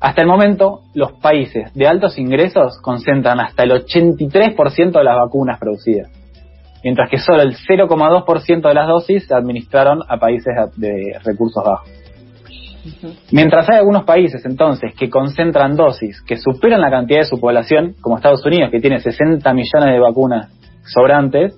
Hasta 0.00 0.22
el 0.22 0.28
momento, 0.28 0.80
los 0.94 1.12
países 1.14 1.72
de 1.74 1.86
altos 1.86 2.18
ingresos 2.18 2.78
concentran 2.82 3.40
hasta 3.40 3.62
el 3.62 3.70
83% 3.70 4.92
de 4.92 5.04
las 5.04 5.16
vacunas 5.16 5.58
producidas, 5.58 6.10
mientras 6.82 7.08
que 7.08 7.18
solo 7.18 7.42
el 7.42 7.56
0,2% 7.56 8.68
de 8.68 8.74
las 8.74 8.86
dosis 8.86 9.26
se 9.26 9.34
administraron 9.34 10.00
a 10.06 10.18
países 10.18 10.52
de 10.76 11.18
recursos 11.24 11.64
bajos. 11.64 11.88
Mientras 13.32 13.68
hay 13.70 13.78
algunos 13.78 14.04
países 14.04 14.44
entonces 14.44 14.94
que 14.94 15.08
concentran 15.08 15.74
dosis 15.74 16.20
que 16.22 16.36
superan 16.36 16.82
la 16.82 16.90
cantidad 16.90 17.20
de 17.20 17.24
su 17.24 17.40
población, 17.40 17.94
como 18.02 18.16
Estados 18.16 18.44
Unidos, 18.44 18.70
que 18.70 18.80
tiene 18.80 19.00
60 19.00 19.52
millones 19.54 19.94
de 19.94 19.98
vacunas 19.98 20.50
sobrantes, 20.84 21.56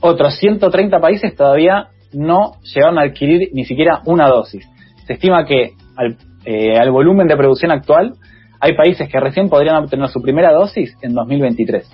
otros 0.00 0.36
130 0.38 1.00
países 1.00 1.34
todavía 1.34 1.88
no 2.12 2.52
llegaron 2.62 2.98
a 2.98 3.02
adquirir 3.02 3.50
ni 3.52 3.64
siquiera 3.64 4.00
una 4.04 4.28
dosis. 4.28 4.66
Se 5.06 5.14
estima 5.14 5.44
que 5.44 5.72
al, 5.96 6.16
eh, 6.44 6.78
al 6.78 6.90
volumen 6.90 7.28
de 7.28 7.36
producción 7.36 7.70
actual 7.70 8.14
hay 8.60 8.74
países 8.74 9.08
que 9.08 9.20
recién 9.20 9.48
podrían 9.48 9.76
obtener 9.76 10.08
su 10.08 10.22
primera 10.22 10.52
dosis 10.52 10.96
en 11.02 11.14
2023. 11.14 11.88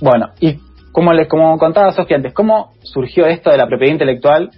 Bueno, 0.00 0.28
y 0.40 0.58
como 0.92 1.12
les 1.12 1.28
como 1.28 1.56
contaba 1.58 1.92
Sofía 1.92 2.16
antes, 2.16 2.32
¿cómo 2.32 2.72
surgió 2.82 3.26
esto 3.26 3.50
de 3.50 3.56
la 3.56 3.66
propiedad 3.66 3.92
intelectual? 3.92 4.50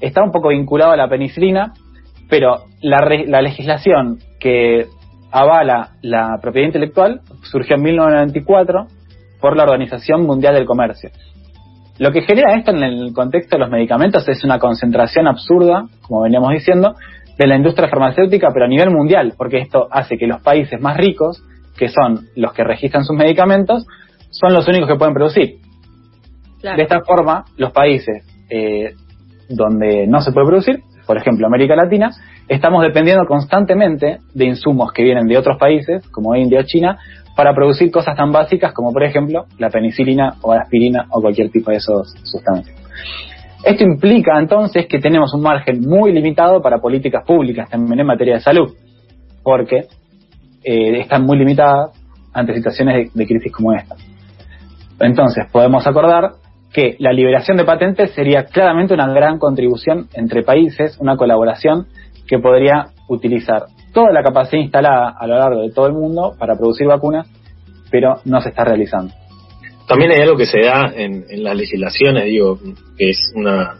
Está 0.00 0.22
un 0.22 0.32
poco 0.32 0.48
vinculado 0.48 0.92
a 0.92 0.96
la 0.96 1.08
penicilina, 1.08 1.72
pero 2.28 2.64
la, 2.80 3.06
la 3.26 3.42
legislación 3.42 4.18
que 4.38 4.86
avala 5.30 5.96
la 6.02 6.38
propiedad 6.40 6.66
intelectual 6.66 7.20
surgió 7.42 7.76
en 7.76 7.82
1994 7.82 8.86
por 9.40 9.56
la 9.56 9.64
Organización 9.64 10.22
Mundial 10.22 10.54
del 10.54 10.66
Comercio. 10.66 11.10
Lo 11.98 12.12
que 12.12 12.22
genera 12.22 12.56
esto 12.56 12.72
en 12.72 12.82
el 12.82 13.12
contexto 13.14 13.56
de 13.56 13.60
los 13.60 13.70
medicamentos 13.70 14.28
es 14.28 14.44
una 14.44 14.58
concentración 14.58 15.26
absurda, 15.26 15.86
como 16.02 16.22
veníamos 16.22 16.50
diciendo, 16.52 16.94
de 17.38 17.46
la 17.46 17.56
industria 17.56 17.88
farmacéutica, 17.88 18.48
pero 18.52 18.66
a 18.66 18.68
nivel 18.68 18.90
mundial, 18.90 19.34
porque 19.36 19.58
esto 19.58 19.88
hace 19.90 20.18
que 20.18 20.26
los 20.26 20.42
países 20.42 20.80
más 20.80 20.96
ricos, 20.96 21.42
que 21.76 21.88
son 21.88 22.26
los 22.34 22.52
que 22.52 22.64
registran 22.64 23.04
sus 23.04 23.16
medicamentos, 23.16 23.86
son 24.30 24.52
los 24.52 24.66
únicos 24.68 24.88
que 24.88 24.96
pueden 24.96 25.14
producir. 25.14 25.56
De 26.62 26.82
esta 26.82 27.00
forma, 27.02 27.44
los 27.56 27.70
países 27.72 28.26
eh, 28.50 28.94
donde 29.48 30.06
no 30.06 30.20
se 30.20 30.32
puede 30.32 30.46
producir, 30.46 30.80
por 31.06 31.16
ejemplo 31.16 31.46
América 31.46 31.76
Latina, 31.76 32.10
estamos 32.48 32.82
dependiendo 32.82 33.24
constantemente 33.26 34.18
de 34.34 34.44
insumos 34.44 34.92
que 34.92 35.02
vienen 35.02 35.26
de 35.26 35.38
otros 35.38 35.58
países, 35.58 36.06
como 36.10 36.34
India 36.34 36.60
o 36.60 36.64
China, 36.64 36.98
para 37.36 37.54
producir 37.54 37.90
cosas 37.90 38.16
tan 38.16 38.32
básicas 38.32 38.72
como, 38.72 38.92
por 38.92 39.04
ejemplo, 39.04 39.44
la 39.58 39.68
penicilina 39.68 40.34
o 40.40 40.54
la 40.54 40.62
aspirina 40.62 41.06
o 41.10 41.20
cualquier 41.20 41.50
tipo 41.50 41.70
de 41.70 41.76
esas 41.76 42.12
sustancias. 42.24 42.74
Esto 43.62 43.84
implica 43.84 44.38
entonces 44.38 44.86
que 44.86 44.98
tenemos 44.98 45.34
un 45.34 45.42
margen 45.42 45.80
muy 45.80 46.12
limitado 46.12 46.62
para 46.62 46.78
políticas 46.78 47.24
públicas 47.26 47.68
también 47.68 48.00
en 48.00 48.06
materia 48.06 48.34
de 48.34 48.40
salud, 48.40 48.72
porque 49.42 49.84
eh, 50.64 51.00
están 51.00 51.24
muy 51.24 51.36
limitadas 51.36 51.90
ante 52.32 52.54
situaciones 52.54 52.94
de, 52.94 53.10
de 53.12 53.26
crisis 53.26 53.52
como 53.52 53.72
esta. 53.74 53.96
Entonces, 54.98 55.44
podemos 55.52 55.86
acordar 55.86 56.32
que 56.72 56.96
la 56.98 57.12
liberación 57.12 57.56
de 57.56 57.64
patentes 57.64 58.12
sería 58.12 58.44
claramente 58.44 58.94
una 58.94 59.12
gran 59.12 59.38
contribución 59.38 60.08
entre 60.14 60.42
países, 60.42 60.96
una 61.00 61.16
colaboración 61.16 61.86
que 62.26 62.38
podría 62.38 62.88
utilizar 63.08 63.64
toda 63.92 64.12
la 64.12 64.22
capacidad 64.22 64.62
instalada 64.62 65.14
a 65.18 65.26
lo 65.26 65.38
largo 65.38 65.62
de 65.62 65.70
todo 65.70 65.86
el 65.86 65.92
mundo 65.92 66.34
para 66.38 66.56
producir 66.56 66.86
vacunas, 66.86 67.26
pero 67.90 68.20
no 68.24 68.40
se 68.40 68.50
está 68.50 68.64
realizando. 68.64 69.14
También 69.86 70.10
hay 70.10 70.20
algo 70.20 70.36
que 70.36 70.46
se 70.46 70.60
da 70.60 70.92
en, 70.94 71.24
las 71.42 71.56
legislaciones, 71.56 72.24
digo, 72.24 72.58
que 72.98 73.10
es 73.10 73.32
una, 73.34 73.76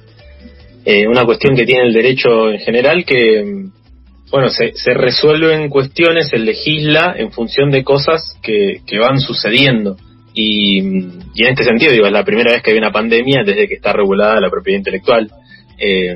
eh, 0.85 1.07
una 1.09 1.25
cuestión 1.25 1.57
que 1.57 1.67
tiene 1.67 1.87
el 1.89 1.93
derecho 1.93 2.51
en 2.51 2.61
general, 2.61 3.05
que, 3.05 3.67
bueno, 4.31 4.49
se, 4.49 4.73
se 4.75 4.95
resuelven 4.95 5.69
cuestiones, 5.69 6.29
se 6.29 6.39
legisla 6.39 7.15
en 7.19 7.33
función 7.33 7.71
de 7.71 7.83
cosas 7.83 8.39
que, 8.41 8.81
que 8.87 8.99
van 8.99 9.21
sucediendo. 9.21 9.97
Y, 10.33 10.81
y, 11.35 11.45
en 11.45 11.49
este 11.49 11.65
sentido, 11.65 11.93
digo, 11.93 12.07
es 12.07 12.13
la 12.13 12.25
primera 12.25 12.53
vez 12.53 12.63
que 12.63 12.71
hay 12.71 12.79
una 12.79 12.93
pandemia 12.93 13.43
desde 13.45 13.67
que 13.67 13.75
está 13.75 13.93
regulada 13.93 14.41
la 14.41 14.51
propiedad 14.51 14.79
intelectual. 14.79 15.31
Eh, 15.79 16.15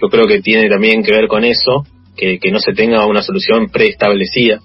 yo 0.00 0.08
creo 0.08 0.26
que 0.26 0.40
tiene 0.40 0.68
también 0.68 1.02
que 1.02 1.12
ver 1.12 1.26
con 1.26 1.44
eso, 1.44 1.84
que, 2.16 2.50
no 2.50 2.58
se 2.58 2.72
tenga 2.72 3.06
una 3.06 3.22
solución 3.22 3.68
preestablecida. 3.68 4.60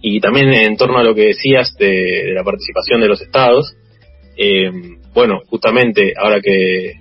Y 0.00 0.20
también 0.20 0.52
en 0.52 0.76
torno 0.76 0.98
a 0.98 1.02
lo 1.04 1.14
que 1.14 1.26
decías 1.26 1.74
de, 1.78 1.86
de 2.26 2.32
la 2.34 2.44
participación 2.44 3.00
de 3.00 3.08
los 3.08 3.20
estados, 3.20 3.74
eh, 4.36 4.70
bueno, 5.12 5.40
justamente 5.48 6.14
ahora 6.16 6.40
que, 6.40 6.94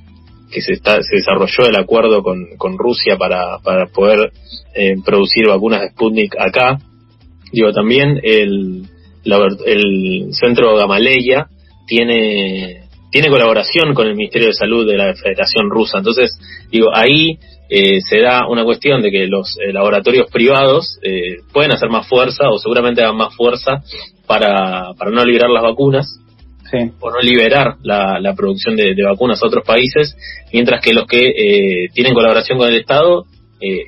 que 0.51 0.61
se, 0.61 0.73
está, 0.73 1.01
se 1.03 1.17
desarrolló 1.17 1.67
el 1.67 1.75
acuerdo 1.75 2.23
con, 2.23 2.57
con 2.57 2.77
Rusia 2.77 3.17
para, 3.17 3.59
para 3.59 3.87
poder 3.87 4.31
eh, 4.73 4.95
producir 5.05 5.47
vacunas 5.47 5.81
de 5.81 5.89
Sputnik 5.89 6.35
acá, 6.39 6.79
digo, 7.51 7.71
también 7.71 8.19
el, 8.23 8.85
el 9.65 10.27
centro 10.31 10.75
Gamaleya 10.77 11.47
tiene, 11.85 12.86
tiene 13.11 13.29
colaboración 13.29 13.93
con 13.93 14.07
el 14.07 14.15
Ministerio 14.15 14.47
de 14.47 14.53
Salud 14.53 14.87
de 14.87 14.97
la 14.97 15.13
Federación 15.15 15.69
Rusa. 15.69 15.99
Entonces, 15.99 16.37
digo, 16.69 16.89
ahí 16.93 17.39
eh, 17.69 18.01
se 18.01 18.19
da 18.19 18.47
una 18.47 18.63
cuestión 18.63 19.01
de 19.01 19.11
que 19.11 19.27
los 19.27 19.57
eh, 19.59 19.71
laboratorios 19.73 20.29
privados 20.31 20.99
eh, 21.01 21.37
pueden 21.53 21.71
hacer 21.71 21.89
más 21.89 22.07
fuerza 22.07 22.49
o 22.49 22.57
seguramente 22.59 23.01
hagan 23.01 23.17
más 23.17 23.35
fuerza 23.35 23.81
para, 24.25 24.93
para 24.97 25.11
no 25.11 25.23
liberar 25.23 25.49
las 25.49 25.63
vacunas 25.63 26.19
sí. 26.71 26.91
por 26.99 27.13
no 27.13 27.19
liberar 27.19 27.75
la, 27.83 28.19
la 28.19 28.33
producción 28.33 28.75
de, 28.75 28.93
de, 28.95 29.03
vacunas 29.03 29.41
a 29.41 29.47
otros 29.47 29.65
países, 29.65 30.15
mientras 30.51 30.81
que 30.81 30.93
los 30.93 31.05
que 31.07 31.27
eh, 31.27 31.89
tienen 31.93 32.13
colaboración 32.13 32.57
con 32.57 32.67
el 32.67 32.75
Estado 32.75 33.25
eh, 33.61 33.83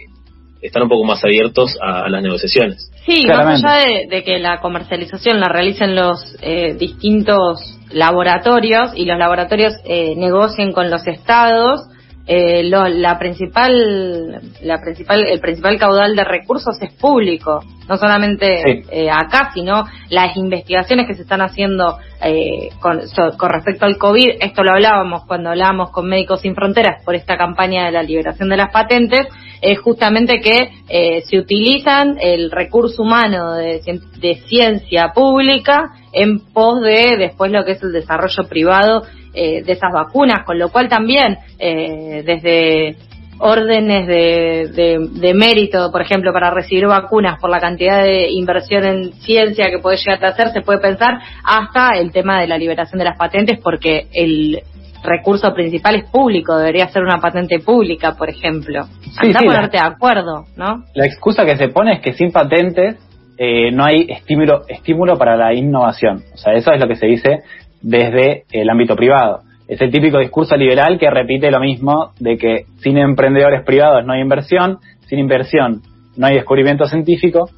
están 0.62 0.84
un 0.84 0.90
poco 0.90 1.06
más 1.06 1.24
abiertos 1.24 1.78
a, 1.82 2.06
a 2.06 2.10
las 2.10 2.22
negociaciones. 2.22 2.92
Sí, 3.06 3.22
Claramente. 3.24 3.64
más 3.64 3.74
allá 3.78 3.88
de, 3.88 4.08
de, 4.08 4.24
que 4.24 4.40
la 4.40 4.60
comercialización 4.60 5.40
la 5.40 5.48
realicen 5.48 5.96
los 5.96 6.36
eh, 6.42 6.76
distintos 6.78 7.79
laboratorios 7.92 8.92
y 8.96 9.06
los 9.06 9.18
laboratorios 9.18 9.74
eh, 9.86 10.16
negocien 10.16 10.72
con 10.72 10.90
los 10.90 11.06
estados, 11.08 11.88
eh, 12.32 12.64
lo, 12.64 12.88
la 12.88 13.18
principal, 13.18 14.40
la 14.62 14.80
principal, 14.80 15.26
el 15.28 15.40
principal 15.40 15.80
caudal 15.80 16.16
de 16.16 16.24
recursos 16.24 16.80
es 16.80 16.94
público, 16.94 17.64
no 17.88 17.98
solamente 17.98 18.62
sí. 18.64 18.84
eh, 18.92 19.10
acá, 19.10 19.50
sino 19.52 19.86
las 20.10 20.38
investigaciones 20.38 21.08
que 21.08 21.16
se 21.16 21.24
están 21.24 21.42
haciendo 21.42 21.98
eh, 22.22 22.70
con, 22.80 23.08
so, 23.08 23.36
con, 23.36 23.50
respecto 23.50 23.88
al 23.88 23.98
COVID. 23.98 24.36
Esto 24.42 24.64
lo 24.64 24.74
hablábamos 24.74 25.26
cuando 25.26 25.50
hablábamos 25.50 25.90
con 25.90 26.08
Médicos 26.08 26.42
Sin 26.42 26.54
Fronteras 26.54 27.04
por 27.04 27.16
esta 27.16 27.36
campaña 27.36 27.86
de 27.86 27.94
la 27.94 28.04
liberación 28.04 28.50
de 28.50 28.58
las 28.58 28.72
patentes, 28.72 29.28
es 29.60 29.80
justamente 29.80 30.40
que 30.40 30.70
eh, 30.88 31.22
se 31.22 31.40
utilizan 31.40 32.18
el 32.22 32.52
recurso 32.52 33.02
humano 33.02 33.56
de, 33.56 33.82
de 34.20 34.36
ciencia 34.48 35.14
pública 35.16 35.94
en 36.14 36.40
pos 36.40 36.82
de 36.82 37.18
después 37.18 37.52
lo 37.52 37.64
que 37.66 37.74
es 37.74 37.84
el 37.84 37.92
desarrollo 37.92 38.44
privado 38.48 39.04
eh, 39.34 39.64
de 39.64 39.72
esas 39.72 39.92
vacunas, 39.94 40.44
con 40.46 40.58
lo 40.58 40.70
cual 40.70 40.90
también 40.90 41.38
eh, 41.60 42.24
desde 42.26 42.98
órdenes 43.40 44.06
de, 44.06 44.70
de, 44.74 45.08
de, 45.12 45.34
mérito, 45.34 45.92
por 45.92 46.02
ejemplo, 46.02 46.34
para 46.34 46.52
recibir 46.52 46.88
vacunas 46.88 47.40
por 47.40 47.50
la 47.50 47.60
cantidad 47.60 48.04
de 48.04 48.30
inversión 48.32 48.86
en 48.86 49.14
ciencia 49.14 49.70
que 49.70 49.80
puede 49.80 49.98
llegar 49.98 50.26
a 50.26 50.30
hacer, 50.30 50.50
se 50.50 50.62
puede 50.62 50.80
pensar 50.80 51.20
hasta 51.44 51.92
el 51.98 52.12
tema 52.12 52.42
de 52.42 52.48
la 52.48 52.58
liberación 52.58 53.00
de 53.00 53.06
las 53.06 53.18
patentes, 53.18 53.60
porque 53.64 54.08
el 54.14 54.62
recurso 55.04 55.54
principal 55.54 55.96
es 55.96 56.10
público, 56.10 56.58
debería 56.58 56.90
ser 56.90 57.04
una 57.04 57.20
patente 57.20 57.60
pública, 57.60 58.16
por 58.16 58.30
ejemplo. 58.30 58.84
Sí, 59.02 59.12
Anda 59.18 59.40
sí, 59.40 59.46
a 59.46 59.48
ponerte 59.48 59.78
la, 59.78 59.84
de 59.84 59.90
acuerdo, 59.90 60.46
¿no? 60.58 60.84
La 60.94 61.06
excusa 61.06 61.46
que 61.46 61.56
se 61.56 61.70
pone 61.70 61.94
es 61.94 62.02
que 62.02 62.14
sin 62.14 62.32
patentes 62.32 62.98
eh, 63.42 63.72
no 63.72 63.86
hay 63.86 64.06
estímulo, 64.10 64.64
estímulo 64.68 65.18
para 65.18 65.38
la 65.38 65.54
innovación. 65.54 66.24
O 66.34 66.38
sea, 66.38 66.54
eso 66.54 66.74
es 66.74 66.80
lo 66.82 66.90
que 66.90 66.98
se 66.98 67.08
dice 67.08 67.40
desde 67.82 68.44
el 68.52 68.70
ámbito 68.70 68.98
privado. 68.98 69.40
Es 69.66 69.80
el 69.80 69.92
típico 69.92 70.20
discurso 70.20 70.58
liberal 70.58 71.00
que 71.00 71.10
repite 71.10 71.50
lo 71.50 71.62
mismo 71.62 72.12
de 72.20 72.38
que 72.38 72.66
sin 72.80 72.98
emprendedores 72.98 73.64
privados 73.64 74.06
no 74.06 74.12
hay 74.12 74.22
inversión, 74.22 74.80
sin 75.08 75.20
inversión 75.20 75.82
no 76.18 76.28
hay 76.28 76.36
descubrimiento 76.36 76.86
científico, 76.86 77.50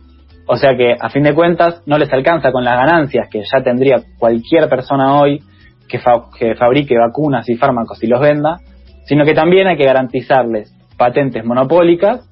o 0.46 0.56
sea 0.56 0.76
que 0.78 0.96
a 1.00 1.10
fin 1.10 1.24
de 1.24 1.34
cuentas 1.34 1.82
no 1.88 1.98
les 1.98 2.14
alcanza 2.14 2.52
con 2.52 2.64
las 2.64 2.76
ganancias 2.76 3.28
que 3.32 3.42
ya 3.42 3.64
tendría 3.64 4.02
cualquier 4.20 4.70
persona 4.70 5.20
hoy 5.20 5.42
que, 5.88 5.98
fa 5.98 6.26
que 6.38 6.54
fabrique 6.54 6.96
vacunas 6.96 7.50
y 7.50 7.56
fármacos 7.56 8.04
y 8.04 8.08
los 8.08 8.22
venda, 8.22 8.58
sino 9.06 9.26
que 9.26 9.34
también 9.34 9.68
hay 9.68 9.78
que 9.78 9.86
garantizarles 9.86 10.72
patentes 10.96 11.44
monopólicas, 11.44 12.30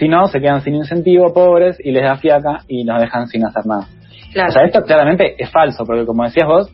si 0.00 0.08
no 0.08 0.26
se 0.28 0.40
quedan 0.40 0.62
sin 0.62 0.74
incentivo, 0.74 1.32
pobres, 1.34 1.76
y 1.78 1.90
les 1.90 2.02
da 2.02 2.16
fiaca 2.16 2.64
y 2.66 2.84
nos 2.84 3.00
dejan 3.02 3.28
sin 3.28 3.44
hacer 3.44 3.66
nada. 3.66 3.86
Claro. 4.32 4.48
O 4.48 4.52
sea, 4.52 4.64
esto 4.64 4.82
claramente 4.82 5.34
es 5.38 5.50
falso, 5.50 5.84
porque 5.84 6.06
como 6.06 6.24
decías 6.24 6.48
vos, 6.48 6.72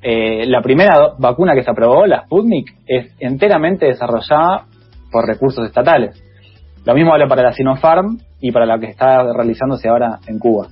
eh, 0.00 0.46
la 0.46 0.62
primera 0.62 1.14
vacuna 1.18 1.54
que 1.54 1.64
se 1.64 1.70
aprobó, 1.70 2.06
la 2.06 2.22
Sputnik, 2.26 2.70
es 2.86 3.12
enteramente 3.18 3.86
desarrollada 3.86 4.66
por 5.10 5.26
recursos 5.26 5.66
estatales. 5.66 6.22
Lo 6.84 6.94
mismo 6.94 7.10
vale 7.10 7.26
para 7.26 7.42
la 7.42 7.52
Sinopharm 7.52 8.18
y 8.40 8.52
para 8.52 8.66
la 8.66 8.78
que 8.78 8.86
está 8.86 9.32
realizándose 9.32 9.88
ahora 9.88 10.20
en 10.28 10.38
Cuba. 10.38 10.68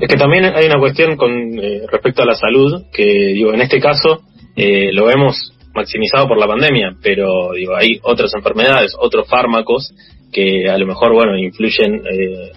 Es 0.00 0.08
que 0.08 0.16
también 0.16 0.46
hay 0.46 0.66
una 0.66 0.80
cuestión 0.80 1.16
con 1.16 1.30
eh, 1.30 1.82
respecto 1.92 2.22
a 2.22 2.26
la 2.26 2.34
salud, 2.34 2.86
que 2.92 3.04
digo, 3.04 3.54
en 3.54 3.60
este 3.60 3.78
caso 3.78 4.22
eh, 4.56 4.92
lo 4.92 5.06
vemos 5.06 5.54
maximizado 5.74 6.26
por 6.26 6.38
la 6.38 6.46
pandemia, 6.46 6.96
pero 7.02 7.52
digo, 7.54 7.76
hay 7.76 8.00
otras 8.02 8.32
enfermedades, 8.34 8.94
otros 8.98 9.28
fármacos 9.28 9.94
que 10.32 10.68
a 10.68 10.76
lo 10.78 10.86
mejor, 10.86 11.12
bueno, 11.12 11.36
influyen 11.38 12.02
eh, 12.06 12.52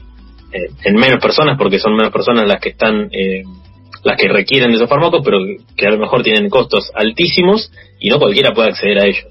en 0.84 0.96
menos 0.96 1.22
personas, 1.22 1.58
porque 1.58 1.80
son 1.80 1.96
menos 1.96 2.12
personas 2.12 2.48
las 2.48 2.60
que 2.60 2.70
están, 2.70 3.10
eh, 3.12 3.44
las 4.04 4.18
que 4.18 4.28
requieren 4.28 4.72
esos 4.72 4.90
fármacos, 4.90 5.22
pero 5.24 5.40
que 5.76 5.88
a 5.88 5.92
lo 5.92 5.98
mejor 5.98 6.24
tienen 6.24 6.50
costos 6.50 6.92
altísimos 6.94 7.72
y 8.00 8.10
no 8.10 8.20
cualquiera 8.20 8.52
puede 8.54 8.70
acceder 8.70 9.00
a 9.00 9.06
ellos. 9.06 9.26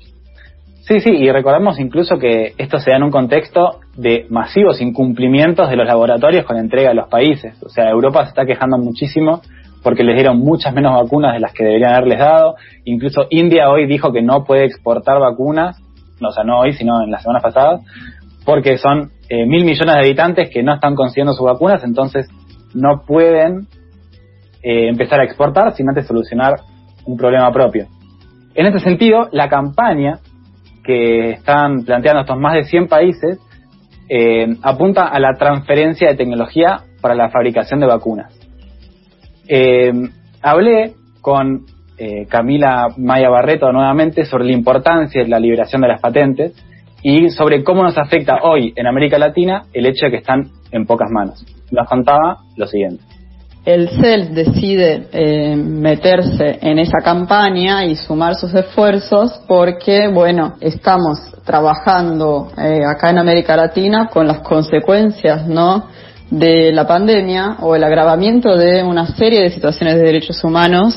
Sí, 0.90 0.98
sí, 1.00 1.10
y 1.10 1.30
recordemos 1.30 1.78
incluso 1.78 2.18
que 2.18 2.54
esto 2.58 2.80
se 2.80 2.90
da 2.90 2.96
en 2.96 3.04
un 3.04 3.12
contexto 3.12 3.78
de 3.96 4.26
masivos 4.28 4.80
incumplimientos 4.80 5.70
de 5.70 5.76
los 5.76 5.86
laboratorios 5.86 6.44
con 6.44 6.56
entrega 6.56 6.90
a 6.90 6.94
los 6.94 7.08
países. 7.08 7.54
O 7.62 7.68
sea, 7.68 7.90
Europa 7.90 8.24
se 8.24 8.30
está 8.30 8.44
quejando 8.44 8.76
muchísimo 8.76 9.40
porque 9.82 10.04
les 10.04 10.14
dieron 10.14 10.38
muchas 10.38 10.74
menos 10.74 10.94
vacunas 10.94 11.34
de 11.34 11.40
las 11.40 11.52
que 11.52 11.64
deberían 11.64 11.94
haberles 11.94 12.18
dado. 12.18 12.56
Incluso 12.84 13.26
India 13.30 13.70
hoy 13.70 13.86
dijo 13.86 14.12
que 14.12 14.22
no 14.22 14.44
puede 14.44 14.64
exportar 14.64 15.18
vacunas, 15.20 15.80
o 16.20 16.32
sea, 16.32 16.44
no 16.44 16.60
hoy, 16.60 16.72
sino 16.72 17.02
en 17.02 17.10
las 17.10 17.22
semanas 17.22 17.42
pasadas, 17.42 17.80
porque 18.44 18.76
son 18.78 19.10
eh, 19.28 19.46
mil 19.46 19.64
millones 19.64 19.94
de 19.94 20.00
habitantes 20.00 20.50
que 20.50 20.62
no 20.62 20.74
están 20.74 20.94
consiguiendo 20.94 21.32
sus 21.32 21.46
vacunas, 21.46 21.82
entonces 21.84 22.28
no 22.74 23.02
pueden 23.06 23.66
eh, 24.62 24.88
empezar 24.88 25.20
a 25.20 25.24
exportar 25.24 25.72
sin 25.74 25.88
antes 25.88 26.06
solucionar 26.06 26.60
un 27.06 27.16
problema 27.16 27.50
propio. 27.52 27.86
En 28.54 28.66
este 28.66 28.80
sentido, 28.80 29.28
la 29.32 29.48
campaña 29.48 30.18
que 30.84 31.30
están 31.30 31.84
planteando 31.84 32.22
estos 32.22 32.38
más 32.38 32.54
de 32.54 32.64
100 32.64 32.88
países 32.88 33.38
eh, 34.08 34.56
apunta 34.62 35.06
a 35.06 35.20
la 35.20 35.34
transferencia 35.34 36.08
de 36.08 36.16
tecnología 36.16 36.80
para 37.00 37.14
la 37.14 37.30
fabricación 37.30 37.80
de 37.80 37.86
vacunas. 37.86 38.39
Hablé 40.42 40.94
con 41.20 41.66
Camila 42.28 42.88
Maya 42.96 43.28
Barreto 43.28 43.72
nuevamente 43.72 44.24
sobre 44.24 44.44
la 44.44 44.52
importancia 44.52 45.22
de 45.22 45.28
la 45.28 45.38
liberación 45.38 45.82
de 45.82 45.88
las 45.88 46.00
patentes 46.00 46.54
y 47.02 47.30
sobre 47.30 47.64
cómo 47.64 47.82
nos 47.82 47.96
afecta 47.98 48.40
hoy 48.42 48.72
en 48.76 48.86
América 48.86 49.18
Latina 49.18 49.62
el 49.72 49.86
hecho 49.86 50.06
de 50.06 50.12
que 50.12 50.18
están 50.18 50.50
en 50.70 50.86
pocas 50.86 51.10
manos. 51.10 51.44
Nos 51.70 51.88
contaba 51.88 52.38
lo 52.56 52.66
siguiente. 52.66 53.02
El 53.64 53.90
CEL 53.90 54.34
decide 54.34 55.08
eh, 55.12 55.54
meterse 55.54 56.58
en 56.62 56.78
esa 56.78 56.98
campaña 57.04 57.84
y 57.84 57.94
sumar 57.94 58.34
sus 58.34 58.54
esfuerzos 58.54 59.42
porque, 59.46 60.08
bueno, 60.08 60.54
estamos 60.60 61.18
trabajando 61.44 62.48
eh, 62.56 62.80
acá 62.86 63.10
en 63.10 63.18
América 63.18 63.56
Latina 63.56 64.08
con 64.10 64.26
las 64.26 64.40
consecuencias, 64.40 65.46
¿no? 65.46 65.88
De 66.30 66.72
la 66.72 66.86
pandemia 66.86 67.56
o 67.60 67.74
el 67.74 67.84
agravamiento 67.84 68.56
de 68.56 68.82
una 68.82 69.06
serie 69.16 69.42
de 69.42 69.50
situaciones 69.50 69.96
de 69.96 70.02
derechos 70.02 70.42
humanos 70.44 70.96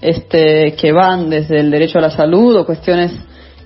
este, 0.00 0.74
que 0.74 0.92
van 0.92 1.30
desde 1.30 1.60
el 1.60 1.70
derecho 1.70 1.98
a 1.98 2.02
la 2.02 2.10
salud 2.10 2.56
o 2.56 2.66
cuestiones 2.66 3.12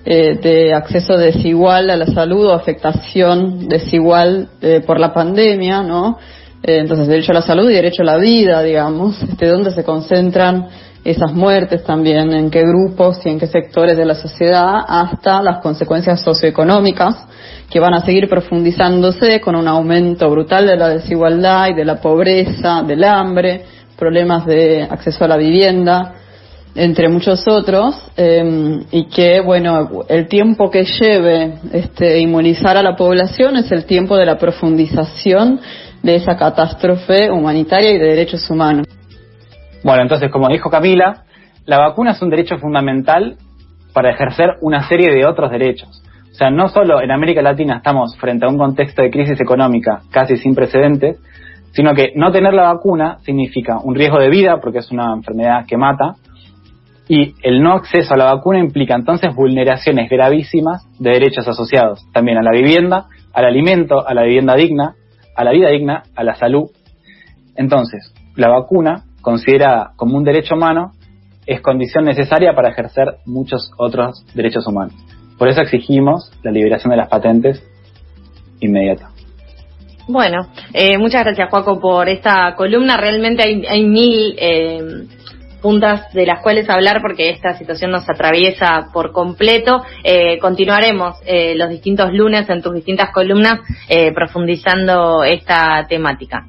eh, 0.05 0.37
de 0.41 0.73
acceso 0.73 1.17
desigual 1.17 1.89
a 1.89 1.97
la 1.97 2.05
salud 2.05 2.47
o 2.47 2.53
afectación 2.53 3.67
desigual 3.67 4.49
eh, 4.61 4.81
por 4.85 4.99
la 4.99 5.13
pandemia, 5.13 5.83
¿no? 5.83 6.17
Eh, 6.63 6.77
entonces, 6.77 7.07
derecho 7.07 7.31
a 7.31 7.35
la 7.35 7.41
salud 7.41 7.69
y 7.69 7.73
derecho 7.73 8.03
a 8.03 8.05
la 8.05 8.17
vida, 8.17 8.63
digamos, 8.63 9.21
este, 9.21 9.47
dónde 9.47 9.71
se 9.71 9.83
concentran 9.83 10.67
esas 11.03 11.33
muertes 11.33 11.83
también, 11.83 12.31
en 12.33 12.49
qué 12.49 12.61
grupos 12.63 13.19
y 13.25 13.29
en 13.29 13.39
qué 13.39 13.47
sectores 13.47 13.97
de 13.97 14.05
la 14.05 14.15
sociedad, 14.15 14.79
hasta 14.87 15.41
las 15.41 15.59
consecuencias 15.59 16.21
socioeconómicas 16.21 17.25
que 17.69 17.79
van 17.79 17.93
a 17.93 18.05
seguir 18.05 18.27
profundizándose 18.27 19.39
con 19.39 19.55
un 19.55 19.67
aumento 19.67 20.29
brutal 20.29 20.67
de 20.67 20.75
la 20.75 20.89
desigualdad 20.89 21.67
y 21.69 21.73
de 21.73 21.85
la 21.85 22.01
pobreza, 22.01 22.83
del 22.83 23.03
hambre, 23.03 23.63
problemas 23.97 24.45
de 24.45 24.83
acceso 24.83 25.23
a 25.23 25.27
la 25.27 25.37
vivienda, 25.37 26.15
entre 26.75 27.09
muchos 27.09 27.47
otros, 27.47 27.95
em, 28.15 28.83
y 28.91 29.05
que, 29.05 29.41
bueno, 29.41 30.03
el 30.07 30.27
tiempo 30.27 30.69
que 30.69 30.83
lleve 30.83 31.55
este, 31.71 32.19
inmunizar 32.19 32.77
a 32.77 32.83
la 32.83 32.95
población 32.95 33.57
es 33.57 33.71
el 33.71 33.85
tiempo 33.85 34.15
de 34.15 34.25
la 34.25 34.37
profundización 34.37 35.59
de 36.01 36.15
esa 36.15 36.37
catástrofe 36.37 37.29
humanitaria 37.31 37.91
y 37.91 37.97
de 37.97 38.05
derechos 38.05 38.49
humanos. 38.49 38.85
Bueno, 39.83 40.01
entonces, 40.01 40.29
como 40.31 40.49
dijo 40.49 40.69
Camila, 40.69 41.23
la 41.65 41.77
vacuna 41.79 42.11
es 42.11 42.21
un 42.21 42.29
derecho 42.29 42.57
fundamental 42.57 43.37
para 43.93 44.11
ejercer 44.11 44.57
una 44.61 44.87
serie 44.87 45.11
de 45.13 45.25
otros 45.25 45.51
derechos. 45.51 46.03
O 46.31 46.35
sea, 46.35 46.49
no 46.49 46.69
solo 46.69 47.01
en 47.01 47.11
América 47.11 47.41
Latina 47.41 47.77
estamos 47.77 48.15
frente 48.17 48.45
a 48.45 48.49
un 48.49 48.57
contexto 48.57 49.01
de 49.01 49.09
crisis 49.09 49.39
económica 49.41 50.01
casi 50.11 50.37
sin 50.37 50.55
precedentes, 50.55 51.17
sino 51.71 51.93
que 51.93 52.13
no 52.15 52.31
tener 52.31 52.53
la 52.53 52.73
vacuna 52.73 53.17
significa 53.21 53.79
un 53.83 53.95
riesgo 53.95 54.19
de 54.19 54.29
vida, 54.29 54.59
porque 54.61 54.79
es 54.79 54.91
una 54.91 55.13
enfermedad 55.13 55.65
que 55.67 55.77
mata, 55.77 56.15
y 57.07 57.33
el 57.41 57.61
no 57.61 57.73
acceso 57.73 58.13
a 58.13 58.17
la 58.17 58.25
vacuna 58.25 58.59
implica 58.59 58.95
entonces 58.95 59.33
vulneraciones 59.35 60.09
gravísimas 60.09 60.87
de 60.99 61.11
derechos 61.11 61.47
asociados 61.47 62.05
también 62.13 62.37
a 62.37 62.43
la 62.43 62.51
vivienda, 62.51 63.07
al 63.33 63.45
alimento, 63.45 64.07
a 64.07 64.13
la 64.13 64.23
vivienda 64.23 64.55
digna, 64.55 64.93
a 65.35 65.43
la 65.43 65.51
vida 65.51 65.69
digna, 65.69 66.03
a 66.15 66.23
la 66.23 66.35
salud. 66.35 66.69
Entonces, 67.55 68.13
la 68.35 68.49
vacuna, 68.49 69.03
considerada 69.21 69.91
como 69.95 70.17
un 70.17 70.23
derecho 70.23 70.55
humano, 70.55 70.91
es 71.45 71.61
condición 71.61 72.05
necesaria 72.05 72.53
para 72.53 72.69
ejercer 72.69 73.17
muchos 73.25 73.71
otros 73.77 74.25
derechos 74.33 74.67
humanos. 74.67 74.93
Por 75.37 75.47
eso 75.47 75.61
exigimos 75.61 76.31
la 76.43 76.51
liberación 76.51 76.91
de 76.91 76.97
las 76.97 77.09
patentes 77.09 77.63
inmediata. 78.59 79.09
Bueno, 80.07 80.47
eh, 80.73 80.97
muchas 80.97 81.23
gracias 81.23 81.49
Juaco 81.49 81.79
por 81.79 82.09
esta 82.09 82.55
columna. 82.55 82.97
Realmente 82.97 83.43
hay, 83.43 83.65
hay 83.65 83.83
mil 83.85 84.35
eh, 84.37 85.07
puntas 85.61 86.11
de 86.13 86.25
las 86.25 86.41
cuales 86.41 86.69
hablar 86.69 87.01
porque 87.01 87.29
esta 87.29 87.57
situación 87.57 87.91
nos 87.91 88.09
atraviesa 88.09 88.89
por 88.93 89.11
completo. 89.11 89.83
Eh, 90.03 90.39
continuaremos 90.39 91.17
eh, 91.25 91.55
los 91.55 91.69
distintos 91.69 92.13
lunes 92.13 92.49
en 92.49 92.61
tus 92.61 92.73
distintas 92.73 93.11
columnas 93.11 93.59
eh, 93.87 94.11
profundizando 94.13 95.23
esta 95.23 95.85
temática. 95.87 96.45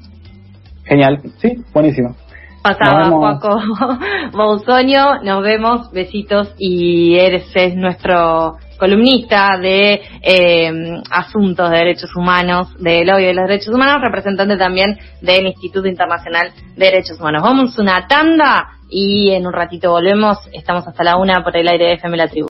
Genial, 0.83 1.21
sí, 1.39 1.55
buenísimo. 1.73 2.15
Pasaba 2.61 3.09
Juaco 3.09 3.59
Bausonio, 4.33 5.21
nos 5.23 5.41
vemos, 5.41 5.91
besitos 5.91 6.53
y 6.59 7.17
eres 7.17 7.49
es 7.55 7.75
nuestro 7.75 8.57
columnista 8.77 9.57
de 9.61 10.01
eh, 10.21 10.71
asuntos 11.09 11.69
de 11.69 11.77
derechos 11.77 12.15
humanos, 12.15 12.67
del 12.79 13.07
lobby 13.07 13.25
de 13.25 13.33
los 13.33 13.47
derechos 13.47 13.73
humanos, 13.73 14.01
representante 14.01 14.57
también 14.57 14.97
del 15.21 15.45
Instituto 15.47 15.87
Internacional 15.87 16.51
de 16.75 16.85
Derechos 16.85 17.19
Humanos. 17.19 17.43
Vamos 17.43 17.77
una 17.77 18.07
tanda 18.07 18.69
y 18.89 19.31
en 19.31 19.47
un 19.47 19.53
ratito 19.53 19.89
volvemos. 19.91 20.37
Estamos 20.51 20.87
hasta 20.87 21.03
la 21.03 21.17
una 21.17 21.43
por 21.43 21.55
el 21.55 21.67
aire 21.67 21.85
de 21.85 21.93
FM 21.93 22.17
La 22.17 22.27
Tribu. 22.27 22.39